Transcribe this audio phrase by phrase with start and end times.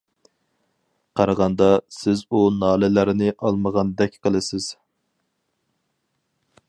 [1.19, 1.67] قارىغاندا،
[1.97, 4.71] سىز ئۇ نالىلەرنى ئاڭلىمىغاندەك قىلىسىز.